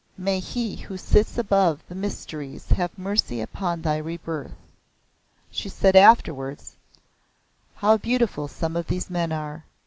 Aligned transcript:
"May 0.17 0.39
He 0.39 0.77
who 0.77 0.97
sits 0.97 1.37
above 1.37 1.83
the 1.87 1.93
Mysteries, 1.93 2.69
have 2.69 2.97
mercy 2.97 3.39
upon 3.39 3.83
thy 3.83 3.97
rebirth." 3.97 4.53
She 5.51 5.69
said 5.69 5.95
afterwards; 5.95 6.75
"How 7.75 7.97
beautiful 7.97 8.47
some 8.47 8.75
of 8.75 8.87
these 8.87 9.11
men 9.11 9.31
are. 9.31 9.63